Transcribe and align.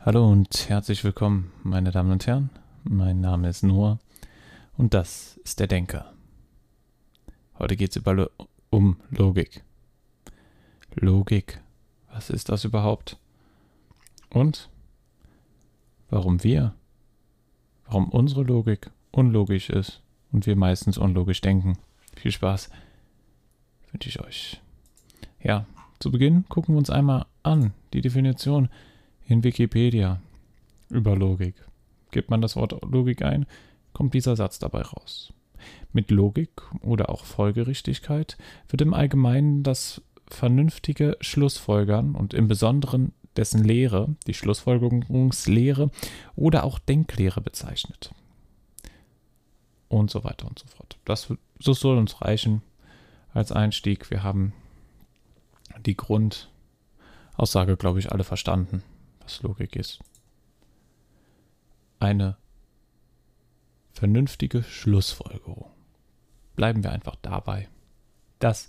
Hallo 0.00 0.30
und 0.30 0.68
herzlich 0.68 1.02
willkommen, 1.02 1.50
meine 1.64 1.90
Damen 1.90 2.12
und 2.12 2.24
Herren. 2.24 2.50
Mein 2.84 3.20
Name 3.20 3.48
ist 3.48 3.64
Noah 3.64 3.98
und 4.76 4.94
das 4.94 5.40
ist 5.42 5.58
der 5.58 5.66
Denker. 5.66 6.14
Heute 7.58 7.76
geht 7.76 7.96
es 7.96 8.04
Lo 8.04 8.28
um 8.70 8.98
Logik. 9.10 9.64
Logik, 10.94 11.60
was 12.12 12.30
ist 12.30 12.48
das 12.48 12.64
überhaupt? 12.64 13.18
Und 14.30 14.70
warum 16.10 16.44
wir, 16.44 16.74
warum 17.84 18.08
unsere 18.08 18.44
Logik 18.44 18.92
unlogisch 19.10 19.68
ist 19.68 20.00
und 20.30 20.46
wir 20.46 20.54
meistens 20.54 20.96
unlogisch 20.96 21.40
denken. 21.40 21.76
Viel 22.14 22.30
Spaß 22.30 22.70
wünsche 23.90 24.08
ich 24.08 24.20
euch. 24.20 24.60
Ja, 25.42 25.66
zu 25.98 26.12
Beginn 26.12 26.48
gucken 26.48 26.76
wir 26.76 26.78
uns 26.78 26.88
einmal 26.88 27.26
an 27.42 27.72
die 27.92 28.00
Definition 28.00 28.68
in 29.28 29.44
Wikipedia 29.44 30.20
über 30.88 31.14
Logik. 31.14 31.54
Gibt 32.10 32.30
man 32.30 32.40
das 32.40 32.56
Wort 32.56 32.82
Logik 32.82 33.22
ein, 33.22 33.46
kommt 33.92 34.14
dieser 34.14 34.34
Satz 34.36 34.58
dabei 34.58 34.80
raus. 34.80 35.32
Mit 35.92 36.10
Logik 36.10 36.50
oder 36.80 37.10
auch 37.10 37.24
Folgerichtigkeit 37.24 38.38
wird 38.68 38.80
im 38.80 38.94
Allgemeinen 38.94 39.62
das 39.62 40.00
vernünftige 40.28 41.16
Schlussfolgern 41.20 42.14
und 42.14 42.32
im 42.32 42.48
Besonderen 42.48 43.12
dessen 43.36 43.62
Lehre, 43.62 44.14
die 44.26 44.34
Schlussfolgerungslehre 44.34 45.90
oder 46.34 46.64
auch 46.64 46.78
Denklehre 46.78 47.40
bezeichnet. 47.40 48.14
Und 49.88 50.10
so 50.10 50.24
weiter 50.24 50.46
und 50.46 50.58
so 50.58 50.66
fort. 50.66 50.98
Das, 51.04 51.32
das 51.60 51.80
soll 51.80 51.98
uns 51.98 52.20
reichen 52.22 52.62
als 53.32 53.52
Einstieg. 53.52 54.10
Wir 54.10 54.22
haben 54.22 54.52
die 55.84 55.96
Grundaussage, 55.96 57.76
glaube 57.76 57.98
ich, 57.98 58.10
alle 58.10 58.24
verstanden 58.24 58.82
was 59.28 59.42
Logik 59.42 59.76
ist. 59.76 59.98
Eine 62.00 62.38
vernünftige 63.92 64.62
Schlussfolgerung. 64.62 65.70
Bleiben 66.56 66.82
wir 66.82 66.92
einfach 66.92 67.16
dabei. 67.20 67.68
Das 68.38 68.68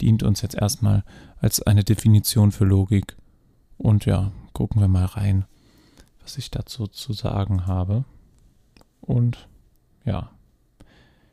dient 0.00 0.22
uns 0.22 0.40
jetzt 0.40 0.54
erstmal 0.54 1.04
als 1.40 1.60
eine 1.60 1.84
Definition 1.84 2.52
für 2.52 2.64
Logik. 2.64 3.16
Und 3.76 4.06
ja, 4.06 4.32
gucken 4.54 4.80
wir 4.80 4.88
mal 4.88 5.04
rein, 5.04 5.44
was 6.22 6.38
ich 6.38 6.50
dazu 6.50 6.86
zu 6.86 7.12
sagen 7.12 7.66
habe. 7.66 8.06
Und 9.02 9.46
ja, 10.06 10.30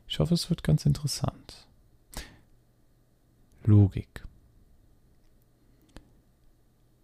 ich 0.06 0.18
hoffe, 0.18 0.34
es 0.34 0.50
wird 0.50 0.64
ganz 0.64 0.84
interessant. 0.84 1.66
Logik. 3.64 4.26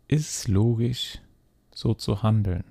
Ist 0.07 0.49
logisch 0.49 1.21
so 1.77 1.95
zu 1.95 2.23
handeln? 2.23 2.65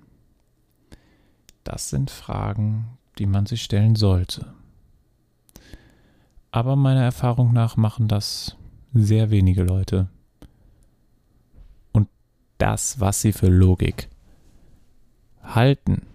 Das 1.64 1.90
sind 1.90 2.10
Fragen, 2.10 2.98
die 3.18 3.28
man 3.28 3.46
sich 3.46 3.62
stellen 3.62 3.96
sollte. 3.96 4.54
Aber 6.52 6.76
meiner 6.76 7.04
Erfahrung 7.04 7.54
nach 7.54 7.78
machen 7.78 8.08
das 8.08 8.58
sehr 8.94 9.30
wenige 9.30 9.64
Leute. 9.64 10.08
Und 11.92 12.08
das, 12.58 13.00
was 13.00 13.22
sie 13.22 13.32
für 13.32 13.48
Logik 13.48 14.10
halten, 15.44 16.08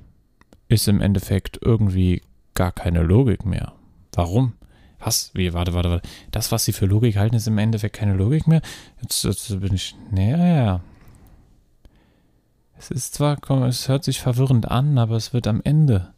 ist 0.69 0.89
im 0.89 1.01
Endeffekt 1.01 1.59
irgendwie 1.63 2.23
gar 2.55 2.73
keine 2.73 3.03
Logik 3.03 3.45
mehr. 3.45 3.73
Warum? 4.13 4.55
Was? 4.99 5.31
Wie? 5.35 5.53
Warte, 5.53 5.75
warte, 5.75 5.91
warte. 5.91 6.09
Das, 6.31 6.53
was 6.53 6.65
sie 6.65 6.73
für 6.73 6.87
Logik 6.87 7.17
halten, 7.17 7.37
ist 7.37 7.47
im 7.47 7.59
Endeffekt 7.59 7.97
keine 7.97 8.15
Logik 8.15 8.47
mehr? 8.47 8.63
Jetzt, 9.01 9.25
jetzt 9.25 9.61
bin 9.61 9.75
ich. 9.75 9.95
Naja, 10.11 10.81
es 12.81 12.91
ist 12.91 13.15
zwar, 13.15 13.38
es 13.66 13.88
hört 13.88 14.05
sich 14.05 14.21
verwirrend 14.21 14.71
an, 14.71 14.97
aber 14.97 15.16
es 15.16 15.34
wird 15.34 15.47
am 15.47 15.60
Ende. 15.62 16.15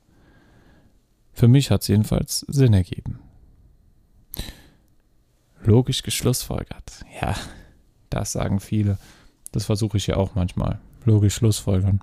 Für 1.33 1.49
mich 1.49 1.73
hat 1.73 1.83
es 1.83 1.89
jedenfalls 1.89 2.41
Sinn 2.41 2.73
ergeben. 2.73 3.19
Logisch 5.65 6.05
geschlussfolgert. 6.05 7.05
Ja, 7.21 7.35
das 8.11 8.33
sagen 8.33 8.61
viele. 8.61 8.99
Das 9.51 9.65
versuche 9.65 9.97
ich 9.97 10.07
ja 10.07 10.17
auch 10.17 10.37
manchmal. 10.37 10.79
Logisch 11.05 11.35
schlussfolgern. 11.35 12.01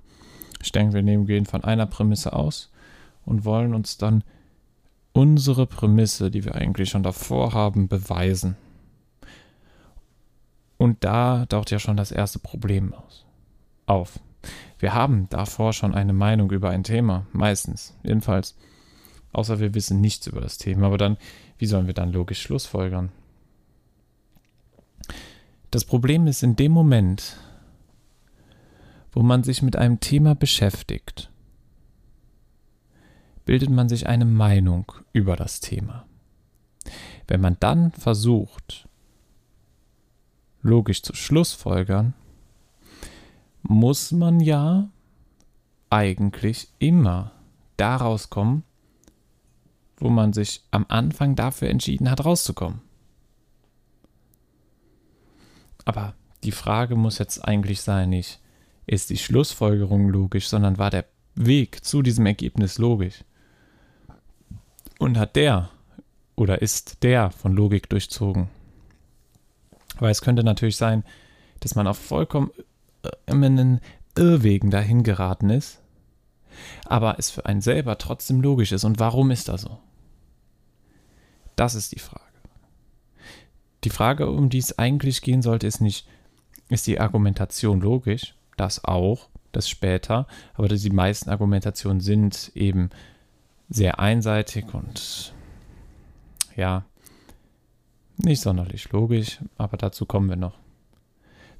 Ich 0.62 0.72
denke, 0.72 0.92
wir 0.92 1.02
nehmen, 1.02 1.26
gehen 1.26 1.46
von 1.46 1.64
einer 1.64 1.86
Prämisse 1.86 2.34
aus 2.34 2.70
und 3.24 3.46
wollen 3.46 3.74
uns 3.74 3.96
dann 3.96 4.24
unsere 5.12 5.66
Prämisse, 5.66 6.30
die 6.30 6.44
wir 6.44 6.54
eigentlich 6.54 6.90
schon 6.90 7.02
davor 7.02 7.54
haben, 7.54 7.88
beweisen. 7.88 8.56
Und 10.76 11.02
da 11.02 11.46
taucht 11.46 11.70
ja 11.70 11.78
schon 11.78 11.96
das 11.96 12.12
erste 12.12 12.38
Problem 12.38 12.92
aus. 12.92 13.24
Auf. 13.86 14.20
Wir 14.78 14.94
haben 14.94 15.28
davor 15.28 15.72
schon 15.72 15.94
eine 15.94 16.12
Meinung 16.12 16.50
über 16.50 16.70
ein 16.70 16.84
Thema, 16.84 17.26
meistens, 17.32 17.94
jedenfalls. 18.02 18.56
Außer 19.32 19.60
wir 19.60 19.74
wissen 19.74 20.00
nichts 20.00 20.26
über 20.26 20.40
das 20.40 20.58
Thema, 20.58 20.86
aber 20.86 20.98
dann, 20.98 21.16
wie 21.58 21.66
sollen 21.66 21.86
wir 21.86 21.94
dann 21.94 22.12
logisch 22.12 22.42
Schlussfolgern? 22.42 23.10
Das 25.70 25.84
Problem 25.84 26.26
ist 26.26 26.42
in 26.42 26.56
dem 26.56 26.72
Moment, 26.72 27.36
wo 29.12 29.22
man 29.22 29.44
sich 29.44 29.62
mit 29.62 29.76
einem 29.76 30.00
Thema 30.00 30.34
beschäftigt, 30.34 31.30
bildet 33.44 33.70
man 33.70 33.88
sich 33.88 34.06
eine 34.06 34.24
Meinung 34.24 34.92
über 35.12 35.36
das 35.36 35.60
Thema. 35.60 36.06
Wenn 37.28 37.40
man 37.40 37.56
dann 37.60 37.92
versucht, 37.92 38.88
logisch 40.62 41.02
zu 41.02 41.14
Schlussfolgern, 41.14 42.14
muss 43.62 44.12
man 44.12 44.40
ja 44.40 44.88
eigentlich 45.90 46.68
immer 46.78 47.32
daraus 47.76 48.30
kommen, 48.30 48.64
wo 49.96 50.08
man 50.08 50.32
sich 50.32 50.62
am 50.70 50.86
Anfang 50.88 51.36
dafür 51.36 51.68
entschieden 51.68 52.10
hat, 52.10 52.24
rauszukommen. 52.24 52.80
Aber 55.84 56.14
die 56.44 56.52
Frage 56.52 56.96
muss 56.96 57.18
jetzt 57.18 57.44
eigentlich 57.44 57.82
sein, 57.82 58.10
nicht 58.10 58.40
ist 58.86 59.10
die 59.10 59.18
Schlussfolgerung 59.18 60.08
logisch, 60.08 60.48
sondern 60.48 60.78
war 60.78 60.90
der 60.90 61.04
Weg 61.34 61.84
zu 61.84 62.02
diesem 62.02 62.26
Ergebnis 62.26 62.78
logisch? 62.78 63.24
Und 64.98 65.16
hat 65.18 65.36
der 65.36 65.70
oder 66.34 66.60
ist 66.60 67.02
der 67.02 67.30
von 67.30 67.52
Logik 67.52 67.88
durchzogen? 67.88 68.48
Weil 69.98 70.10
es 70.10 70.22
könnte 70.22 70.42
natürlich 70.42 70.76
sein, 70.76 71.04
dass 71.60 71.74
man 71.74 71.86
auf 71.86 71.98
vollkommen 71.98 72.50
in 73.26 73.80
Irrwegen 74.16 74.70
dahin 74.70 75.02
geraten 75.02 75.50
ist, 75.50 75.80
aber 76.84 77.16
es 77.18 77.30
für 77.30 77.46
einen 77.46 77.60
selber 77.60 77.98
trotzdem 77.98 78.40
logisch 78.40 78.72
ist. 78.72 78.84
Und 78.84 78.98
warum 78.98 79.30
ist 79.30 79.48
das 79.48 79.62
so? 79.62 79.78
Das 81.56 81.74
ist 81.74 81.92
die 81.92 81.98
Frage. 81.98 82.24
Die 83.84 83.90
Frage, 83.90 84.30
um 84.30 84.50
die 84.50 84.58
es 84.58 84.78
eigentlich 84.78 85.22
gehen 85.22 85.42
sollte, 85.42 85.66
ist 85.66 85.80
nicht, 85.80 86.06
ist 86.68 86.86
die 86.86 87.00
Argumentation 87.00 87.80
logisch? 87.80 88.34
Das 88.56 88.84
auch, 88.84 89.28
das 89.52 89.68
später, 89.68 90.26
aber 90.54 90.68
die 90.68 90.90
meisten 90.90 91.30
Argumentationen 91.30 92.00
sind 92.00 92.52
eben 92.54 92.90
sehr 93.68 93.98
einseitig 93.98 94.74
und 94.74 95.32
ja, 96.56 96.84
nicht 98.16 98.42
sonderlich 98.42 98.90
logisch, 98.92 99.38
aber 99.56 99.76
dazu 99.76 100.04
kommen 100.04 100.28
wir 100.28 100.36
noch. 100.36 100.58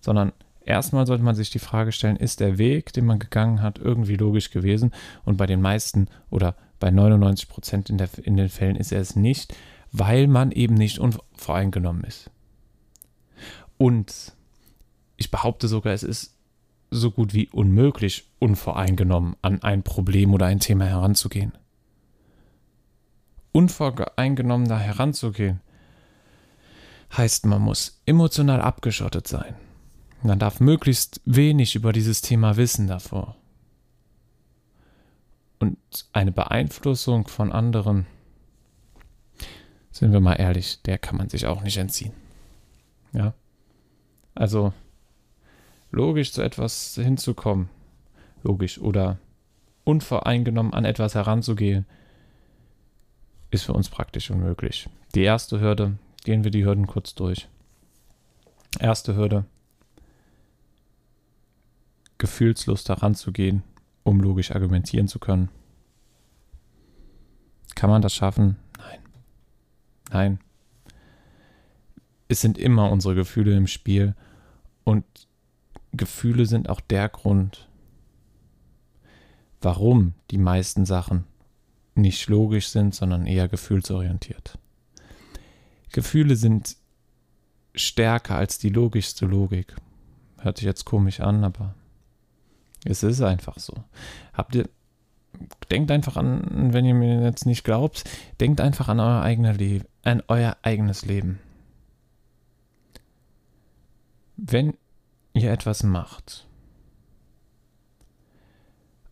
Sondern 0.00 0.32
Erstmal 0.64 1.06
sollte 1.06 1.24
man 1.24 1.34
sich 1.34 1.50
die 1.50 1.58
Frage 1.58 1.92
stellen, 1.92 2.16
ist 2.16 2.40
der 2.40 2.58
Weg, 2.58 2.92
den 2.92 3.06
man 3.06 3.18
gegangen 3.18 3.62
hat, 3.62 3.78
irgendwie 3.78 4.16
logisch 4.16 4.50
gewesen? 4.50 4.92
Und 5.24 5.36
bei 5.36 5.46
den 5.46 5.60
meisten 5.60 6.08
oder 6.28 6.54
bei 6.78 6.90
99 6.90 7.48
Prozent 7.48 7.90
in, 7.90 7.98
in 8.22 8.36
den 8.36 8.48
Fällen 8.48 8.76
ist 8.76 8.92
er 8.92 9.00
es 9.00 9.16
nicht, 9.16 9.54
weil 9.92 10.26
man 10.26 10.52
eben 10.52 10.74
nicht 10.74 10.98
unvoreingenommen 10.98 12.04
ist. 12.04 12.30
Und 13.78 14.34
ich 15.16 15.30
behaupte 15.30 15.68
sogar, 15.68 15.92
es 15.92 16.02
ist 16.02 16.36
so 16.90 17.10
gut 17.10 17.34
wie 17.34 17.48
unmöglich, 17.48 18.28
unvoreingenommen 18.38 19.36
an 19.42 19.62
ein 19.62 19.82
Problem 19.82 20.34
oder 20.34 20.46
ein 20.46 20.60
Thema 20.60 20.84
heranzugehen. 20.86 21.52
Unvoreingenommen 23.52 24.68
da 24.68 24.78
heranzugehen, 24.78 25.60
heißt, 27.16 27.46
man 27.46 27.62
muss 27.62 28.00
emotional 28.06 28.60
abgeschottet 28.60 29.26
sein. 29.26 29.54
Man 30.22 30.38
darf 30.38 30.60
möglichst 30.60 31.20
wenig 31.24 31.74
über 31.74 31.92
dieses 31.92 32.20
Thema 32.20 32.56
wissen 32.56 32.86
davor. 32.86 33.36
Und 35.58 35.78
eine 36.12 36.32
Beeinflussung 36.32 37.28
von 37.28 37.52
anderen, 37.52 38.06
sind 39.90 40.12
wir 40.12 40.20
mal 40.20 40.34
ehrlich, 40.34 40.82
der 40.82 40.98
kann 40.98 41.16
man 41.16 41.28
sich 41.28 41.46
auch 41.46 41.62
nicht 41.62 41.76
entziehen. 41.76 42.12
Ja. 43.12 43.34
Also, 44.34 44.72
logisch 45.90 46.32
zu 46.32 46.42
etwas 46.42 46.94
hinzukommen, 46.94 47.68
logisch 48.42 48.78
oder 48.78 49.18
unvoreingenommen 49.84 50.72
an 50.72 50.84
etwas 50.84 51.14
heranzugehen, 51.14 51.86
ist 53.50 53.64
für 53.64 53.72
uns 53.72 53.88
praktisch 53.88 54.30
unmöglich. 54.30 54.88
Die 55.14 55.22
erste 55.22 55.60
Hürde, 55.60 55.98
gehen 56.24 56.44
wir 56.44 56.50
die 56.50 56.64
Hürden 56.64 56.86
kurz 56.86 57.14
durch. 57.14 57.48
Erste 58.78 59.16
Hürde, 59.16 59.44
gefühlslos 62.20 62.84
daran 62.84 63.16
zu 63.16 63.32
gehen, 63.32 63.64
um 64.04 64.20
logisch 64.20 64.52
argumentieren 64.52 65.08
zu 65.08 65.18
können. 65.18 65.48
Kann 67.74 67.90
man 67.90 68.02
das 68.02 68.14
schaffen? 68.14 68.56
Nein. 68.78 68.98
Nein. 70.12 70.40
Es 72.28 72.40
sind 72.40 72.58
immer 72.58 72.92
unsere 72.92 73.16
Gefühle 73.16 73.56
im 73.56 73.66
Spiel 73.66 74.14
und 74.84 75.04
Gefühle 75.92 76.46
sind 76.46 76.68
auch 76.68 76.80
der 76.80 77.08
Grund, 77.08 77.68
warum 79.60 80.14
die 80.30 80.38
meisten 80.38 80.84
Sachen 80.84 81.24
nicht 81.96 82.28
logisch 82.28 82.68
sind, 82.68 82.94
sondern 82.94 83.26
eher 83.26 83.48
gefühlsorientiert. 83.48 84.58
Gefühle 85.90 86.36
sind 86.36 86.76
stärker 87.74 88.36
als 88.36 88.58
die 88.58 88.68
logischste 88.68 89.26
Logik. 89.26 89.74
Hört 90.38 90.58
sich 90.58 90.66
jetzt 90.66 90.84
komisch 90.84 91.20
an, 91.20 91.42
aber 91.44 91.74
es 92.84 93.02
ist 93.02 93.20
einfach 93.20 93.58
so. 93.58 93.74
Habt 94.32 94.54
ihr, 94.54 94.68
denkt 95.70 95.90
einfach 95.90 96.16
an, 96.16 96.72
wenn 96.72 96.84
ihr 96.84 96.94
mir 96.94 97.22
jetzt 97.22 97.46
nicht 97.46 97.64
glaubt, 97.64 98.04
denkt 98.40 98.60
einfach 98.60 98.88
an 98.88 99.00
euer 99.00 99.22
eigenes 99.22 99.56
Leben, 99.58 99.84
an 100.02 100.22
euer 100.28 100.56
eigenes 100.62 101.04
Leben. 101.04 101.38
Wenn 104.36 104.74
ihr 105.34 105.52
etwas 105.52 105.82
macht, 105.82 106.46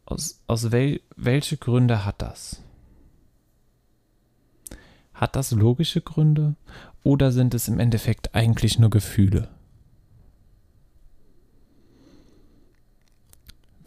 aus, 0.07 0.41
aus 0.47 0.73
wel, 0.73 1.01
welche 1.17 1.59
Gründe 1.59 2.05
hat 2.05 2.23
das? 2.23 2.63
Hat 5.13 5.37
das 5.37 5.51
logische 5.51 6.01
Gründe 6.01 6.55
oder 7.03 7.33
sind 7.33 7.53
es 7.53 7.69
im 7.69 7.79
Endeffekt 7.79 8.35
eigentlich 8.35 8.79
nur 8.79 8.89
Gefühle? 8.89 9.49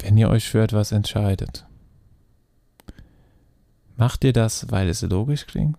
Wenn 0.01 0.17
ihr 0.17 0.29
euch 0.29 0.49
für 0.49 0.61
etwas 0.61 0.91
entscheidet, 0.91 1.65
macht 3.97 4.23
ihr 4.23 4.33
das, 4.33 4.71
weil 4.71 4.89
es 4.89 5.01
logisch 5.01 5.45
klingt? 5.45 5.77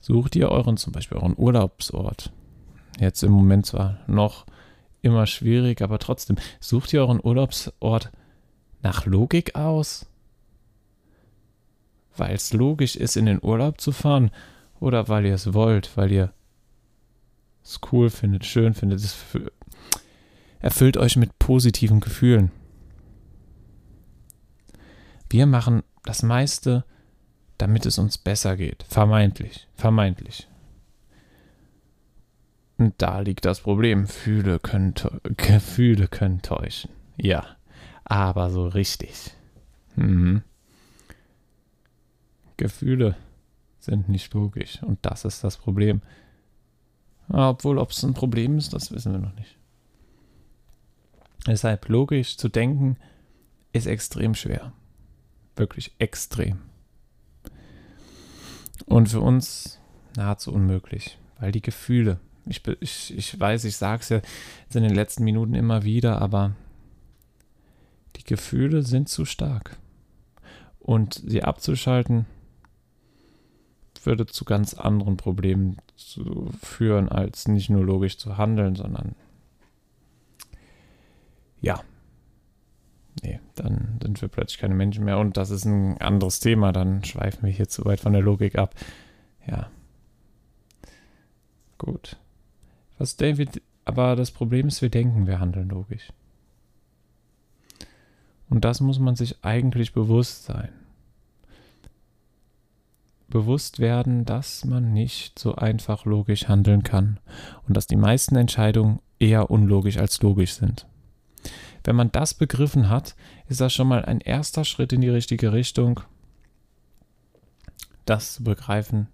Sucht 0.00 0.34
ihr 0.34 0.50
euren, 0.50 0.76
zum 0.76 0.92
Beispiel 0.92 1.18
euren 1.18 1.36
Urlaubsort? 1.36 2.32
Jetzt 2.98 3.22
im 3.22 3.32
Moment 3.32 3.66
zwar 3.66 3.98
noch 4.06 4.46
immer 5.00 5.26
schwierig, 5.26 5.82
aber 5.82 5.98
trotzdem, 5.98 6.36
sucht 6.60 6.92
ihr 6.92 7.00
euren 7.00 7.20
Urlaubsort 7.22 8.10
nach 8.82 9.06
Logik 9.06 9.54
aus? 9.54 10.06
weil 12.16 12.34
es 12.34 12.52
logisch 12.52 12.96
ist, 12.96 13.16
in 13.16 13.26
den 13.26 13.42
Urlaub 13.42 13.80
zu 13.80 13.92
fahren 13.92 14.30
oder 14.80 15.08
weil 15.08 15.26
ihr 15.26 15.34
es 15.34 15.54
wollt, 15.54 15.96
weil 15.96 16.12
ihr 16.12 16.32
es 17.62 17.80
cool 17.92 18.10
findet, 18.10 18.44
schön 18.44 18.74
findet, 18.74 19.00
es 19.00 19.16
erfüllt 20.62 20.96
euch 20.96 21.16
mit 21.16 21.38
positiven 21.38 22.00
Gefühlen. 22.00 22.50
Wir 25.28 25.46
machen 25.46 25.82
das 26.04 26.22
meiste, 26.22 26.84
damit 27.58 27.84
es 27.84 27.98
uns 27.98 28.16
besser 28.16 28.56
geht. 28.56 28.84
Vermeintlich, 28.84 29.68
vermeintlich. 29.74 30.48
Und 32.78 32.94
da 32.98 33.20
liegt 33.20 33.44
das 33.44 33.60
Problem. 33.60 34.02
Gefühle 34.06 34.58
können, 34.58 34.94
Gefühle 35.36 36.08
können 36.08 36.42
täuschen. 36.42 36.90
Ja, 37.16 37.44
aber 38.04 38.50
so 38.50 38.66
richtig. 38.66 39.32
Mhm. 39.96 40.42
Gefühle 42.56 43.16
sind 43.80 44.08
nicht 44.08 44.32
logisch 44.34 44.80
und 44.82 45.00
das 45.02 45.24
ist 45.24 45.42
das 45.42 45.56
Problem. 45.56 46.02
Obwohl, 47.28 47.78
ob 47.78 47.90
es 47.90 48.02
ein 48.04 48.14
Problem 48.14 48.58
ist, 48.58 48.72
das 48.72 48.92
wissen 48.92 49.12
wir 49.12 49.18
noch 49.18 49.34
nicht. 49.34 49.56
Deshalb 51.46 51.88
logisch 51.88 52.36
zu 52.36 52.48
denken 52.48 52.96
ist 53.72 53.86
extrem 53.86 54.34
schwer. 54.34 54.72
Wirklich 55.56 55.92
extrem. 55.98 56.60
Und 58.86 59.08
für 59.08 59.20
uns 59.20 59.80
nahezu 60.16 60.52
unmöglich, 60.52 61.18
weil 61.38 61.52
die 61.52 61.62
Gefühle, 61.62 62.20
ich, 62.46 62.62
ich, 62.80 63.16
ich 63.16 63.38
weiß, 63.38 63.64
ich 63.64 63.76
sage 63.76 64.00
es 64.00 64.08
ja 64.08 64.20
in 64.74 64.82
den 64.82 64.94
letzten 64.94 65.24
Minuten 65.24 65.54
immer 65.54 65.84
wieder, 65.84 66.20
aber 66.20 66.54
die 68.16 68.24
Gefühle 68.24 68.82
sind 68.82 69.08
zu 69.08 69.24
stark. 69.24 69.76
Und 70.80 71.22
sie 71.26 71.44
abzuschalten, 71.44 72.26
würde 74.04 74.26
zu 74.26 74.44
ganz 74.44 74.74
anderen 74.74 75.16
Problemen 75.16 75.76
zu 75.96 76.50
führen, 76.60 77.08
als 77.08 77.46
nicht 77.46 77.70
nur 77.70 77.84
logisch 77.84 78.18
zu 78.18 78.36
handeln, 78.36 78.74
sondern 78.74 79.14
ja. 81.62 81.80
Nee, 83.22 83.40
dann 83.54 83.98
sind 84.02 84.20
wir 84.20 84.28
plötzlich 84.28 84.58
keine 84.58 84.74
Menschen 84.74 85.04
mehr 85.04 85.18
und 85.18 85.36
das 85.36 85.50
ist 85.50 85.64
ein 85.64 85.98
anderes 86.00 86.40
Thema, 86.40 86.72
dann 86.72 87.04
schweifen 87.04 87.44
wir 87.44 87.50
hier 87.50 87.68
zu 87.68 87.84
weit 87.84 88.00
von 88.00 88.12
der 88.12 88.22
Logik 88.22 88.56
ab. 88.56 88.74
Ja. 89.46 89.70
Gut. 91.78 92.16
Was 92.98 93.16
David, 93.16 93.62
aber 93.84 94.16
das 94.16 94.30
Problem 94.30 94.68
ist, 94.68 94.82
wir 94.82 94.90
denken, 94.90 95.26
wir 95.26 95.40
handeln 95.40 95.68
logisch. 95.70 96.12
Und 98.48 98.64
das 98.64 98.80
muss 98.80 98.98
man 98.98 99.16
sich 99.16 99.42
eigentlich 99.42 99.94
bewusst 99.94 100.44
sein 100.44 100.68
bewusst 103.32 103.78
werden, 103.80 104.24
dass 104.24 104.64
man 104.64 104.92
nicht 104.92 105.38
so 105.38 105.56
einfach 105.56 106.04
logisch 106.04 106.48
handeln 106.48 106.82
kann 106.82 107.18
und 107.66 107.76
dass 107.76 107.86
die 107.86 107.96
meisten 107.96 108.36
Entscheidungen 108.36 109.00
eher 109.18 109.50
unlogisch 109.50 109.96
als 109.96 110.20
logisch 110.20 110.52
sind. 110.52 110.86
Wenn 111.84 111.96
man 111.96 112.12
das 112.12 112.34
begriffen 112.34 112.88
hat, 112.88 113.16
ist 113.48 113.60
das 113.60 113.72
schon 113.72 113.88
mal 113.88 114.04
ein 114.04 114.20
erster 114.20 114.64
Schritt 114.64 114.92
in 114.92 115.00
die 115.00 115.08
richtige 115.08 115.52
Richtung, 115.52 116.00
das 118.04 118.34
zu 118.34 118.44
begreifen, 118.44 119.08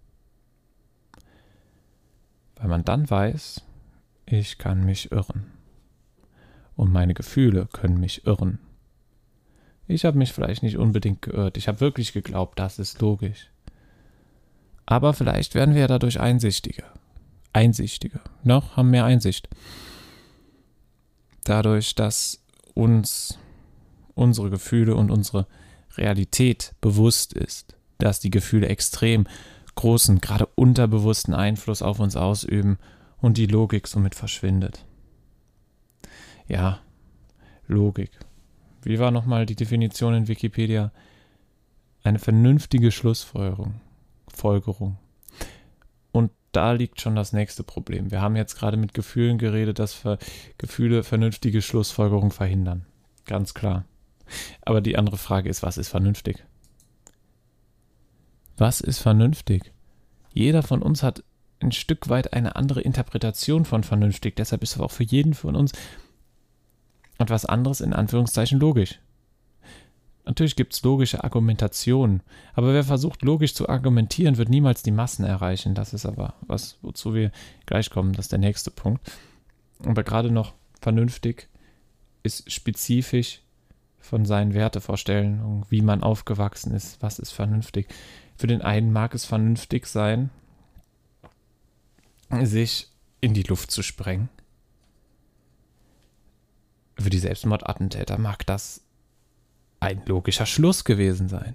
weil 2.56 2.68
man 2.68 2.84
dann 2.84 3.08
weiß, 3.08 3.62
ich 4.26 4.58
kann 4.58 4.84
mich 4.84 5.12
irren 5.12 5.46
und 6.76 6.92
meine 6.92 7.14
Gefühle 7.14 7.68
können 7.72 7.98
mich 7.98 8.26
irren. 8.26 8.58
Ich 9.86 10.04
habe 10.04 10.18
mich 10.18 10.32
vielleicht 10.32 10.62
nicht 10.62 10.76
unbedingt 10.76 11.22
geirrt, 11.22 11.56
ich 11.56 11.68
habe 11.68 11.80
wirklich 11.80 12.12
geglaubt, 12.12 12.58
das 12.58 12.78
ist 12.78 13.00
logisch. 13.00 13.50
Aber 14.84 15.12
vielleicht 15.12 15.54
werden 15.54 15.74
wir 15.74 15.82
ja 15.82 15.86
dadurch 15.86 16.20
einsichtiger. 16.20 16.84
Einsichtiger. 17.52 18.20
Noch 18.42 18.76
haben 18.76 18.90
mehr 18.90 19.04
Einsicht. 19.04 19.48
Dadurch, 21.44 21.94
dass 21.94 22.42
uns 22.78 23.38
unsere 24.14 24.50
Gefühle 24.50 24.94
und 24.94 25.10
unsere 25.10 25.46
Realität 25.96 26.74
bewusst 26.80 27.32
ist, 27.32 27.76
dass 27.98 28.20
die 28.20 28.30
Gefühle 28.30 28.68
extrem 28.68 29.26
großen, 29.74 30.20
gerade 30.20 30.46
unterbewussten 30.54 31.34
Einfluss 31.34 31.82
auf 31.82 31.98
uns 31.98 32.14
ausüben 32.14 32.78
und 33.20 33.36
die 33.36 33.46
Logik 33.46 33.88
somit 33.88 34.14
verschwindet. 34.14 34.84
Ja, 36.46 36.78
Logik. 37.66 38.10
Wie 38.82 39.00
war 39.00 39.10
nochmal 39.10 39.44
die 39.44 39.56
Definition 39.56 40.14
in 40.14 40.28
Wikipedia? 40.28 40.92
Eine 42.04 42.20
vernünftige 42.20 42.92
Schlussfolgerung. 42.92 43.80
Folgerung. 44.28 44.98
Und 46.12 46.30
da 46.58 46.72
liegt 46.72 47.00
schon 47.00 47.14
das 47.14 47.32
nächste 47.32 47.62
Problem. 47.62 48.10
Wir 48.10 48.20
haben 48.20 48.34
jetzt 48.34 48.58
gerade 48.58 48.76
mit 48.76 48.92
Gefühlen 48.92 49.38
geredet, 49.38 49.78
dass 49.78 50.02
Gefühle 50.58 51.04
vernünftige 51.04 51.62
Schlussfolgerung 51.62 52.32
verhindern. 52.32 52.84
Ganz 53.26 53.54
klar. 53.54 53.84
Aber 54.62 54.80
die 54.80 54.98
andere 54.98 55.18
Frage 55.18 55.48
ist, 55.48 55.62
was 55.62 55.78
ist 55.78 55.88
vernünftig? 55.88 56.44
Was 58.56 58.80
ist 58.80 58.98
vernünftig? 58.98 59.72
Jeder 60.34 60.64
von 60.64 60.82
uns 60.82 61.04
hat 61.04 61.22
ein 61.60 61.70
Stück 61.70 62.08
weit 62.08 62.32
eine 62.32 62.56
andere 62.56 62.80
Interpretation 62.80 63.64
von 63.64 63.84
vernünftig. 63.84 64.34
Deshalb 64.34 64.64
ist 64.64 64.74
es 64.74 64.80
auch 64.80 64.90
für 64.90 65.04
jeden 65.04 65.34
von 65.34 65.54
uns 65.54 65.70
etwas 67.18 67.46
anderes 67.46 67.80
in 67.80 67.92
Anführungszeichen 67.92 68.58
logisch. 68.58 68.98
Natürlich 70.28 70.56
gibt 70.56 70.74
es 70.74 70.82
logische 70.82 71.24
Argumentationen, 71.24 72.22
aber 72.52 72.74
wer 72.74 72.84
versucht 72.84 73.22
logisch 73.22 73.54
zu 73.54 73.66
argumentieren, 73.66 74.36
wird 74.36 74.50
niemals 74.50 74.82
die 74.82 74.90
Massen 74.90 75.24
erreichen. 75.24 75.74
Das 75.74 75.94
ist 75.94 76.04
aber 76.04 76.34
was, 76.42 76.76
wozu 76.82 77.14
wir 77.14 77.32
gleich 77.64 77.88
kommen. 77.88 78.12
Das 78.12 78.26
ist 78.26 78.32
der 78.32 78.38
nächste 78.38 78.70
Punkt. 78.70 79.10
Aber 79.82 80.04
gerade 80.04 80.30
noch 80.30 80.52
vernünftig 80.82 81.48
ist 82.24 82.52
spezifisch 82.52 83.40
von 84.00 84.26
seinen 84.26 84.52
Wertevorstellungen, 84.52 85.64
wie 85.70 85.80
man 85.80 86.02
aufgewachsen 86.02 86.74
ist, 86.74 87.00
was 87.00 87.18
ist 87.18 87.32
vernünftig. 87.32 87.88
Für 88.36 88.48
den 88.48 88.60
einen 88.60 88.92
mag 88.92 89.14
es 89.14 89.24
vernünftig 89.24 89.86
sein, 89.86 90.28
sich 92.42 92.90
in 93.22 93.32
die 93.32 93.44
Luft 93.44 93.70
zu 93.70 93.82
sprengen. 93.82 94.28
Für 96.98 97.08
die 97.08 97.18
Selbstmordattentäter 97.18 98.18
mag 98.18 98.44
das 98.44 98.82
ein 99.80 100.02
logischer 100.06 100.46
Schluss 100.46 100.84
gewesen 100.84 101.28
sein. 101.28 101.54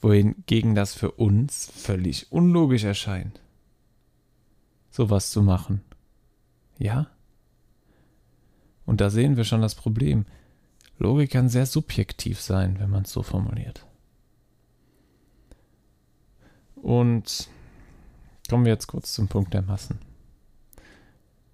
Wohingegen 0.00 0.74
das 0.74 0.94
für 0.94 1.12
uns 1.12 1.70
völlig 1.74 2.30
unlogisch 2.30 2.84
erscheint, 2.84 3.40
sowas 4.90 5.30
zu 5.30 5.42
machen. 5.42 5.82
Ja? 6.78 7.08
Und 8.84 9.00
da 9.00 9.10
sehen 9.10 9.36
wir 9.36 9.44
schon 9.44 9.62
das 9.62 9.74
Problem. 9.74 10.26
Logik 10.98 11.32
kann 11.32 11.48
sehr 11.48 11.66
subjektiv 11.66 12.40
sein, 12.40 12.78
wenn 12.78 12.90
man 12.90 13.02
es 13.02 13.12
so 13.12 13.22
formuliert. 13.22 13.84
Und 16.76 17.48
kommen 18.48 18.64
wir 18.64 18.72
jetzt 18.72 18.86
kurz 18.86 19.12
zum 19.12 19.28
Punkt 19.28 19.52
der 19.52 19.62
Massen. 19.62 19.98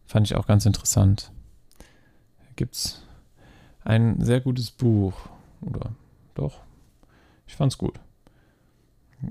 Fand 0.04 0.26
ich 0.26 0.36
auch 0.36 0.46
ganz 0.46 0.66
interessant. 0.66 1.32
Gibt 2.54 2.74
es 2.74 3.02
ein 3.84 4.20
sehr 4.20 4.40
gutes 4.40 4.70
Buch. 4.70 5.14
Oder 5.60 5.92
doch, 6.34 6.60
ich 7.46 7.54
fand's 7.54 7.78
gut. 7.78 7.98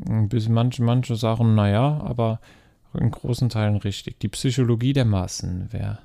Ein 0.08 0.30
bisschen 0.30 0.54
manche, 0.54 0.84
manche 0.84 1.16
Sachen, 1.16 1.56
naja, 1.56 2.00
aber 2.02 2.40
in 2.94 3.12
großen 3.12 3.50
Teilen 3.50 3.78
richtig. 3.78 4.20
Die 4.20 4.30
Psychologie 4.30 4.94
der 4.94 5.06
Massen, 5.06 5.68
wer 5.72 6.00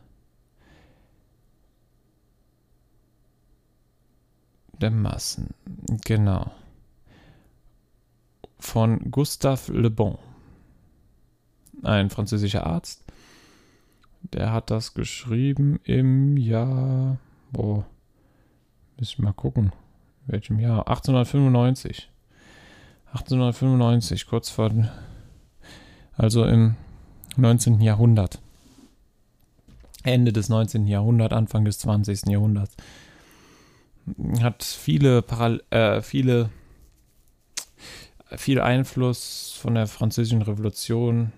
der 4.81 4.91
Massen, 4.91 5.55
genau. 6.05 6.51
Von 8.59 9.11
Gustave 9.11 9.73
Le 9.73 9.91
Bon, 9.91 10.19
ein 11.83 12.11
französischer 12.11 12.67
Arzt. 12.67 13.05
Der 14.23 14.53
hat 14.53 14.71
das 14.71 14.95
geschrieben 14.95 15.79
im 15.85 16.37
Jahr, 16.37 17.19
boah, 17.53 17.87
muss 18.97 19.11
ich 19.11 19.19
mal 19.19 19.33
gucken, 19.33 19.73
welchem 20.27 20.59
Jahr? 20.59 20.89
1895. 20.89 22.09
1895, 23.09 24.27
kurz 24.27 24.51
vor, 24.51 24.71
also 26.17 26.45
im 26.45 26.77
19. 27.37 27.81
Jahrhundert. 27.81 28.41
Ende 30.03 30.33
des 30.33 30.49
19. 30.49 30.87
Jahrhunderts, 30.87 31.35
Anfang 31.35 31.65
des 31.65 31.79
20. 31.79 32.27
Jahrhunderts. 32.27 32.77
Hat 34.41 34.63
viele, 34.63 35.23
Paral 35.23 35.63
äh, 35.71 36.01
viele, 36.01 36.51
viel 38.37 38.61
Einfluss 38.61 39.57
von 39.61 39.75
der 39.75 39.87
Französischen 39.87 40.43
Revolution, 40.43 41.33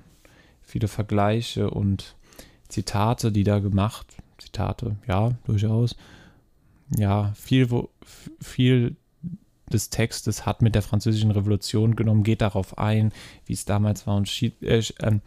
viele 0.63 0.89
Vergleiche 0.89 1.71
und 1.71 2.15
Zitate, 2.69 3.33
die 3.33 3.45
da 3.45 3.59
gemacht. 3.59 4.07
Zitate, 4.37 4.97
ja, 5.07 5.33
durchaus. 5.45 5.97
Ja, 6.97 7.33
viel, 7.35 7.69
viel 8.41 8.97
des 9.73 9.91
Textes 9.91 10.47
hat 10.47 10.63
mit 10.63 10.75
der 10.75 10.83
Französischen 10.83 11.31
Revolution 11.31 11.97
genommen, 11.97 12.23
geht 12.23 12.41
darauf 12.41 12.79
ein, 12.79 13.13
wie 13.45 13.53
es 13.53 13.65
damals 13.65 14.07
war 14.07 14.17
und 14.17 14.31
äh, 14.43 14.79
äh, 14.79 15.19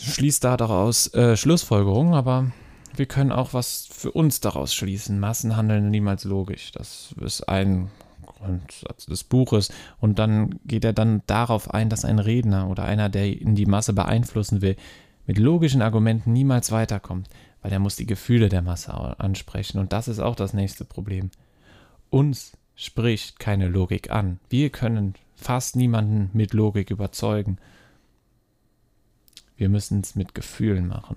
schließt 0.00 0.42
da 0.44 0.56
daraus 0.56 1.12
äh, 1.14 1.36
Schlussfolgerungen, 1.36 2.14
aber 2.14 2.50
wir 2.94 3.06
können 3.06 3.32
auch 3.32 3.54
was 3.54 3.86
für 3.90 4.12
uns 4.12 4.40
daraus 4.40 4.74
schließen. 4.74 5.18
Massen 5.18 5.56
handeln 5.56 5.90
niemals 5.90 6.24
logisch. 6.24 6.72
Das 6.72 7.14
ist 7.20 7.48
ein 7.48 7.90
Grundsatz 8.26 9.06
des 9.06 9.24
Buches. 9.24 9.72
Und 10.00 10.18
dann 10.18 10.58
geht 10.66 10.84
er 10.84 10.92
dann 10.92 11.22
darauf 11.26 11.72
ein, 11.72 11.88
dass 11.88 12.04
ein 12.04 12.18
Redner 12.18 12.68
oder 12.68 12.84
einer, 12.84 13.08
der 13.08 13.40
in 13.40 13.54
die 13.54 13.66
Masse 13.66 13.92
beeinflussen 13.92 14.60
will, 14.60 14.76
mit 15.26 15.38
logischen 15.38 15.82
Argumenten 15.82 16.32
niemals 16.32 16.72
weiterkommt, 16.72 17.28
weil 17.62 17.72
er 17.72 17.78
muss 17.78 17.96
die 17.96 18.06
Gefühle 18.06 18.48
der 18.48 18.62
Masse 18.62 18.92
ansprechen. 18.92 19.78
Und 19.78 19.92
das 19.92 20.08
ist 20.08 20.18
auch 20.18 20.34
das 20.34 20.52
nächste 20.52 20.84
Problem. 20.84 21.30
Uns 22.10 22.52
spricht 22.74 23.38
keine 23.38 23.68
Logik 23.68 24.10
an. 24.10 24.40
Wir 24.48 24.70
können 24.70 25.14
fast 25.36 25.76
niemanden 25.76 26.30
mit 26.32 26.52
Logik 26.52 26.90
überzeugen. 26.90 27.58
Wir 29.56 29.68
müssen 29.68 30.00
es 30.00 30.16
mit 30.16 30.34
Gefühlen 30.34 30.88
machen. 30.88 31.16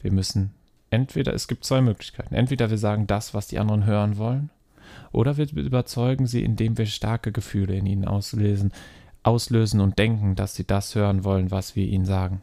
Wir 0.00 0.12
müssen 0.12 0.54
entweder, 0.90 1.32
es 1.34 1.48
gibt 1.48 1.64
zwei 1.64 1.80
Möglichkeiten. 1.80 2.34
Entweder 2.34 2.70
wir 2.70 2.78
sagen 2.78 3.06
das, 3.06 3.34
was 3.34 3.48
die 3.48 3.58
anderen 3.58 3.86
hören 3.86 4.18
wollen, 4.18 4.50
oder 5.10 5.36
wir 5.36 5.50
überzeugen 5.50 6.26
sie, 6.26 6.42
indem 6.44 6.78
wir 6.78 6.86
starke 6.86 7.32
Gefühle 7.32 7.74
in 7.74 7.86
ihnen 7.86 8.04
auslösen, 8.04 8.72
auslösen 9.22 9.80
und 9.80 9.98
denken, 9.98 10.36
dass 10.36 10.54
sie 10.54 10.66
das 10.66 10.94
hören 10.94 11.24
wollen, 11.24 11.50
was 11.50 11.74
wir 11.74 11.86
ihnen 11.86 12.04
sagen. 12.04 12.42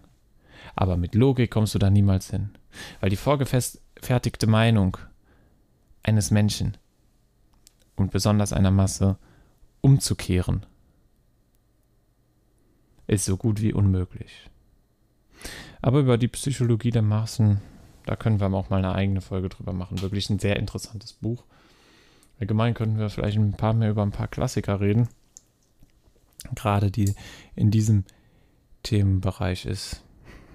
Aber 0.75 0.97
mit 0.97 1.15
Logik 1.15 1.51
kommst 1.51 1.75
du 1.75 1.79
da 1.79 1.89
niemals 1.89 2.29
hin, 2.29 2.51
weil 2.99 3.09
die 3.09 3.15
vorgefertigte 3.15 4.47
Meinung 4.47 4.97
eines 6.03 6.31
Menschen 6.31 6.77
und 7.95 8.11
besonders 8.11 8.53
einer 8.53 8.71
Masse 8.71 9.17
umzukehren, 9.81 10.65
ist 13.07 13.25
so 13.25 13.37
gut 13.37 13.61
wie 13.61 13.73
unmöglich. 13.73 14.49
Aber 15.81 15.99
über 15.99 16.17
die 16.17 16.29
Psychologie 16.29 16.91
der 16.91 17.01
Massen, 17.01 17.61
da 18.05 18.15
können 18.15 18.39
wir 18.39 18.51
auch 18.53 18.69
mal 18.69 18.77
eine 18.77 18.95
eigene 18.95 19.21
Folge 19.21 19.49
drüber 19.49 19.73
machen. 19.73 20.01
Wirklich 20.01 20.29
ein 20.29 20.39
sehr 20.39 20.57
interessantes 20.57 21.13
Buch. 21.13 21.43
Allgemein 22.39 22.73
könnten 22.73 22.97
wir 22.97 23.09
vielleicht 23.09 23.37
ein 23.37 23.53
paar 23.53 23.73
mehr 23.73 23.91
über 23.91 24.01
ein 24.01 24.11
paar 24.11 24.27
Klassiker 24.27 24.79
reden. 24.79 25.09
Gerade 26.55 26.91
die 26.91 27.13
in 27.55 27.71
diesem 27.71 28.05
Themenbereich 28.83 29.65
ist. 29.65 30.03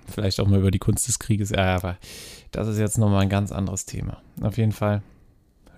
Vielleicht 0.08 0.40
auch 0.40 0.46
mal 0.46 0.58
über 0.58 0.70
die 0.70 0.78
Kunst 0.78 1.06
des 1.08 1.18
Krieges. 1.18 1.50
Ja, 1.50 1.76
aber 1.76 1.98
das 2.50 2.68
ist 2.68 2.78
jetzt 2.78 2.98
nochmal 2.98 3.22
ein 3.22 3.28
ganz 3.28 3.52
anderes 3.52 3.86
Thema. 3.86 4.22
Auf 4.40 4.56
jeden 4.56 4.72
Fall 4.72 5.02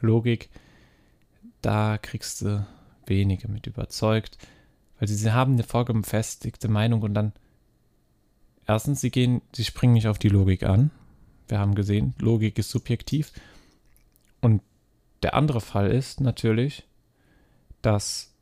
Logik, 0.01 0.49
da 1.63 1.99
kriegst 1.99 2.43
du 2.43 2.67
wenige 3.07 3.49
mit 3.49 3.67
überzeugt, 3.67 4.39
weil 4.99 5.09
sie 5.09 5.33
haben 5.33 5.55
eine 5.55 5.65
vorgefestigte 5.65 6.69
Meinung 6.69 7.03
und 7.03 7.15
dann 7.15 7.33
erstens, 8.67 9.01
sie 9.01 9.11
gehen, 9.11 9.43
sie 9.55 9.65
springen 9.65 9.95
nicht 9.95 10.07
auf 10.07 10.19
die 10.19 10.29
Logik 10.29 10.63
an. 10.63 10.91
Wir 11.49 11.59
haben 11.59 11.75
gesehen, 11.75 12.15
Logik 12.19 12.59
ist 12.59 12.71
subjektiv. 12.71 13.33
Und 14.41 14.63
der 15.23 15.35
andere 15.35 15.61
Fall 15.61 15.91
ist 15.91 16.21
natürlich, 16.21 16.87
dass 17.83 18.33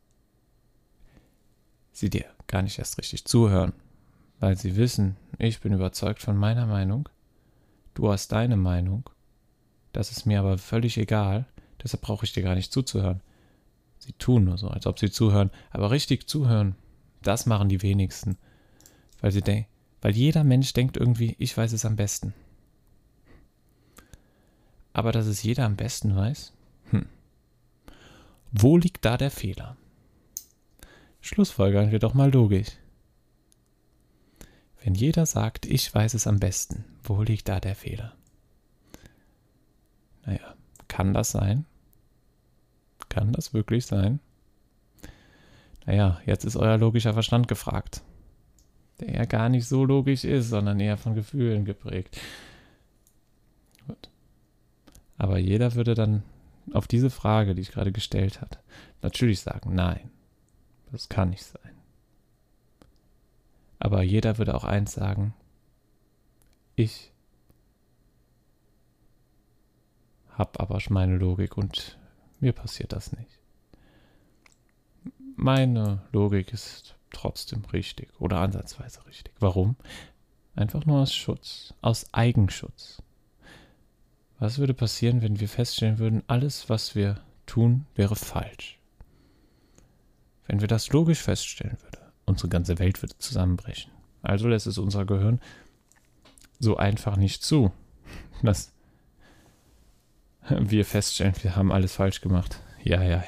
sie 1.92 2.11
dir 2.11 2.26
gar 2.47 2.62
nicht 2.62 2.78
erst 2.78 2.99
richtig 2.99 3.25
zuhören, 3.25 3.73
weil 4.40 4.57
sie 4.57 4.76
wissen, 4.76 5.16
ich 5.38 5.61
bin 5.61 5.73
überzeugt 5.73 6.21
von 6.21 6.37
meiner 6.37 6.66
Meinung, 6.66 7.09
du 7.95 8.11
hast 8.11 8.33
deine 8.33 8.57
Meinung 8.57 9.09
das 9.92 10.11
ist 10.11 10.26
mir 10.26 10.38
aber 10.38 10.59
völlig 10.59 10.97
egal. 10.99 11.47
Deshalb 11.83 12.02
brauche 12.02 12.25
ich 12.25 12.33
dir 12.33 12.42
gar 12.42 12.54
nicht 12.54 12.73
zuzuhören. 12.73 13.21
Sie 13.99 14.12
tun 14.12 14.45
nur 14.45 14.59
so, 14.59 14.68
als 14.68 14.87
ob 14.87 14.99
sie 14.99 15.11
zuhören. 15.11 15.50
Aber 15.71 15.90
richtig 15.90 16.28
zuhören, 16.28 16.76
das 17.23 17.47
machen 17.47 17.68
die 17.68 17.83
wenigsten. 17.83 18.37
Weil 19.21 19.33
sie 19.33 19.42
denken, 19.42 19.68
weil 20.00 20.14
jeder 20.14 20.45
Mensch 20.45 20.73
denkt 20.73 20.97
irgendwie, 20.97 21.35
ich 21.38 21.57
weiß 21.57 21.73
es 21.73 21.85
am 21.85 21.97
besten. 21.97 22.35
Aber 24.92 25.12
dass 25.12 25.26
es 25.26 25.42
jeder 25.42 25.64
am 25.64 25.76
besten 25.76 26.14
weiß? 26.14 26.52
Hm. 26.90 27.07
Wo 28.52 28.76
liegt 28.76 29.04
da 29.04 29.16
der 29.16 29.30
Fehler? 29.30 29.76
Schlussfolgern 31.21 31.90
wir 31.90 31.99
doch 31.99 32.14
mal 32.14 32.33
logisch. 32.33 32.68
Wenn 34.88 34.95
jeder 34.95 35.26
sagt, 35.26 35.66
ich 35.66 35.95
weiß 35.95 36.14
es 36.14 36.26
am 36.26 36.40
besten, 36.40 36.83
wo 37.02 37.21
liegt 37.21 37.50
da 37.50 37.61
der 37.61 37.75
Fehler? 37.75 38.14
Naja, 40.25 40.54
kann 40.88 41.12
das 41.12 41.30
sein? 41.30 41.66
Kann 43.11 43.33
das 43.33 43.52
wirklich 43.52 43.85
sein? 43.85 44.18
Naja, 45.85 46.23
jetzt 46.25 46.47
ist 46.47 46.57
euer 46.57 46.78
logischer 46.78 47.12
Verstand 47.12 47.49
gefragt. 47.49 48.02
Der 48.99 49.14
ja 49.14 49.25
gar 49.26 49.50
nicht 49.50 49.68
so 49.68 49.85
logisch 49.85 50.25
ist, 50.25 50.49
sondern 50.49 50.80
eher 50.80 50.97
von 50.97 51.14
Gefühlen 51.14 51.66
geprägt. 51.66 52.18
Gut. 53.87 54.09
Aber 55.18 55.37
jeder 55.37 55.75
würde 55.75 55.92
dann 55.92 56.23
auf 56.73 56.88
diese 56.88 57.11
Frage, 57.11 57.54
die 57.54 57.61
ich 57.61 57.73
gerade 57.73 57.92
gestellt 57.92 58.40
habe, 58.40 58.57
natürlich 59.02 59.40
sagen, 59.40 59.75
nein, 59.75 60.09
das 60.90 61.11
kann 61.11 61.28
nicht 61.28 61.45
sein. 61.45 61.77
Aber 63.78 64.02
jeder 64.02 64.38
würde 64.38 64.54
auch 64.54 64.64
eins 64.64 64.92
sagen, 64.92 65.35
ich 66.75 67.12
habe 70.30 70.61
aber 70.61 70.78
meine 70.90 71.16
Logik 71.16 71.56
und 71.56 71.99
mir 72.40 72.52
passiert 72.52 72.92
das 72.92 73.12
nicht. 73.12 73.40
Meine 75.37 76.02
Logik 76.12 76.52
ist 76.52 76.97
trotzdem 77.11 77.64
richtig 77.66 78.08
oder 78.20 78.40
ansatzweise 78.40 79.04
richtig. 79.06 79.35
Warum? 79.38 79.76
Einfach 80.54 80.87
nur 80.87 81.00
aus 81.00 81.14
Schutz, 81.14 81.75
aus 81.80 82.12
Eigenschutz. 82.12 83.02
Was 84.38 84.58
würde 84.58 84.75
passieren, 84.75 85.23
wenn 85.23 85.40
wir 85.40 85.49
feststellen 85.49 85.99
würden, 85.99 86.23
alles, 86.28 86.68
was 86.68 86.94
wir 86.94 87.20
tun, 87.47 87.87
wäre 87.94 88.14
falsch? 88.14 88.78
Wenn 90.47 90.61
wir 90.61 90.68
das 90.68 90.88
logisch 90.90 91.20
feststellen 91.23 91.76
würden, 91.82 92.08
unsere 92.28 92.49
ganze 92.49 92.78
Welt 92.78 93.02
würde 93.02 93.18
zusammenbrechen. 93.18 93.90
Also 94.23 94.49
lässt 94.49 94.66
es 94.66 94.78
unser 94.78 95.04
Gehirn 95.04 95.40
so 96.58 96.76
einfach 96.76 97.16
nicht 97.16 97.42
zu, 97.42 97.73
dass 98.42 98.73
wir 100.49 100.85
feststellen, 100.85 101.35
wir 101.42 101.56
haben 101.56 101.73
alles 101.73 101.94
falsch 101.94 102.20
gemacht. 102.20 102.61
Ja, 102.82 103.02
ja, 103.02 103.18
ja. 103.18 103.25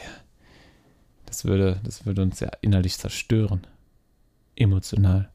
Das 1.26 1.44
würde, 1.44 1.80
das 1.84 2.06
würde 2.06 2.22
uns 2.22 2.40
ja 2.40 2.50
innerlich 2.60 2.98
zerstören. 2.98 3.66
Emotional. 4.56 5.30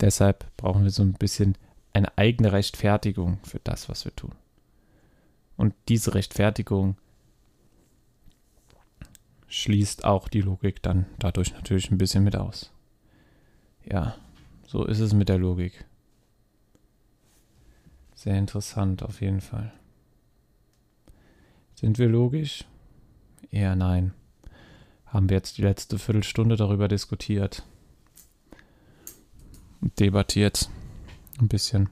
Deshalb 0.00 0.44
brauchen 0.56 0.82
wir 0.82 0.90
so 0.90 1.02
ein 1.02 1.12
bisschen 1.12 1.56
eine 1.92 2.16
eigene 2.16 2.52
Rechtfertigung 2.52 3.38
für 3.44 3.60
das, 3.62 3.88
was 3.88 4.04
wir 4.04 4.14
tun. 4.16 4.32
Und 5.56 5.74
diese 5.88 6.14
Rechtfertigung 6.14 6.96
schließt 9.50 10.04
auch 10.04 10.28
die 10.28 10.40
Logik 10.40 10.82
dann 10.82 11.04
dadurch 11.18 11.52
natürlich 11.52 11.90
ein 11.90 11.98
bisschen 11.98 12.24
mit 12.24 12.36
aus. 12.36 12.72
Ja, 13.84 14.16
so 14.66 14.86
ist 14.86 15.00
es 15.00 15.12
mit 15.12 15.28
der 15.28 15.38
Logik. 15.38 15.84
Sehr 18.14 18.38
interessant 18.38 19.02
auf 19.02 19.20
jeden 19.20 19.42
Fall. 19.42 19.72
Sind 21.74 21.98
wir 21.98 22.08
logisch? 22.08 22.64
Eher 23.50 23.76
nein. 23.76 24.14
Haben 25.04 25.28
wir 25.28 25.36
jetzt 25.36 25.58
die 25.58 25.62
letzte 25.62 25.98
Viertelstunde 25.98 26.56
darüber 26.56 26.88
diskutiert 26.88 27.64
debattiert, 29.80 30.70
ein 31.38 31.48
bisschen 31.48 31.88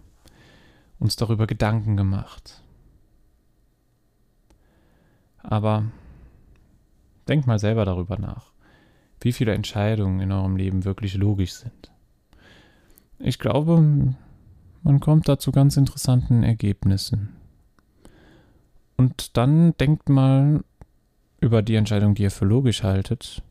uns 0.99 1.17
darüber 1.17 1.47
Gedanken 1.47 1.97
gemacht. 1.97 2.63
Aber 5.39 5.85
denkt 7.29 7.47
mal 7.47 7.59
selber 7.59 7.85
darüber 7.85 8.19
nach, 8.19 8.53
wie 9.21 9.33
viele 9.33 9.55
Entscheidungen 9.55 10.21
in 10.21 10.33
eurem 10.33 10.57
Leben 10.57 10.85
wirklich 10.85 11.15
logisch 11.15 11.53
sind. 11.53 11.93
Ich 13.19 13.39
glaube, 13.39 14.15
man 14.83 15.01
kommt 15.01 15.29
da 15.29 15.39
zu 15.39 15.53
ganz 15.53 15.77
interessanten 15.77 16.43
Ergebnissen. 16.43 17.37
Und 18.97 19.37
dann 19.37 19.77
denkt 19.77 20.09
mal 20.09 20.65
über 21.41 21.63
die 21.63 21.75
Entscheidung, 21.77 22.15
die 22.15 22.23
ihr 22.23 22.31
für 22.31 22.45
logisch 22.45 22.83
haltet, 22.83 23.43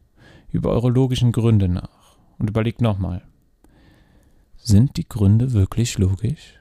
über 0.51 0.71
eure 0.71 0.89
logischen 0.89 1.31
Gründe 1.31 1.67
nach. 1.67 2.17
Und 2.37 2.49
überlegt 2.49 2.81
nochmal, 2.81 3.23
sind 4.55 4.97
die 4.97 5.07
Gründe 5.07 5.53
wirklich 5.53 5.97
logisch? 5.97 6.59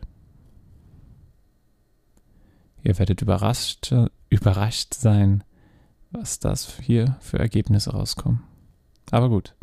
Ihr 2.83 2.99
werdet 2.99 3.23
überrascht, 3.23 3.93
überrascht 4.31 4.95
sein, 4.95 5.43
was 6.11 6.39
das 6.39 6.79
hier 6.81 7.17
für 7.21 7.39
Ergebnisse 7.39 7.91
rauskommen. 7.93 8.43
Aber 9.11 9.29
gut, 9.29 9.55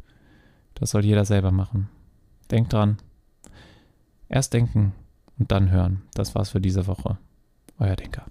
das 0.76 0.92
soll 0.92 1.06
jeder 1.06 1.26
selber 1.26 1.52
machen. 1.52 1.90
Denkt 2.52 2.74
dran. 2.74 2.98
Erst 4.30 4.54
denken 4.54 4.94
und 5.38 5.52
dann 5.52 5.72
hören. 5.72 6.04
Das 6.14 6.36
war's 6.36 6.50
für 6.50 6.62
diese 6.62 6.88
Woche. 6.88 7.18
Euer 7.80 7.96
Denker. 7.96 8.26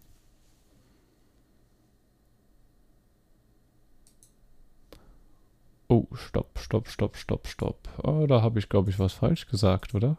Oh, 5.88 6.06
stopp, 6.14 6.58
stopp, 6.58 6.88
stopp, 6.88 7.16
stopp, 7.16 7.46
stopp. 7.46 7.88
Oh, 8.02 8.26
da 8.26 8.40
habe 8.40 8.58
ich, 8.58 8.68
glaube 8.70 8.90
ich, 8.90 8.98
was 8.98 9.12
falsch 9.12 9.46
gesagt, 9.46 9.94
oder? 9.94 10.16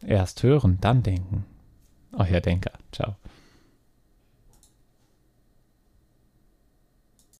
Erst 0.00 0.42
hören, 0.42 0.78
dann 0.80 1.02
denken. 1.02 1.44
Euer 2.12 2.40
Denker. 2.40 2.72
Ciao. 2.90 3.16